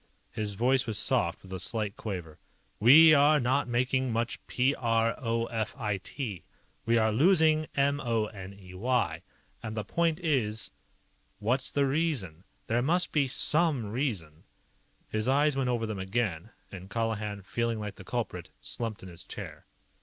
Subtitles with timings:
[0.31, 2.39] His voice was soft, with a slight quaver.
[2.79, 6.43] "We are not making much p r o f i t.
[6.87, 9.21] We are losing m o n e y.
[9.61, 10.71] And the point is
[11.37, 12.45] what's the reason?
[12.65, 14.45] There must be some reason."
[15.07, 19.23] His eyes went over them again, and Colihan, feeling like the culprit, slumped in his
[19.23, 19.67] chair.